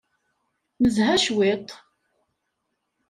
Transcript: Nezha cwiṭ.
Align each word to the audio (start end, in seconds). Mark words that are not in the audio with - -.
Nezha 0.81 1.11
cwiṭ. 1.23 1.69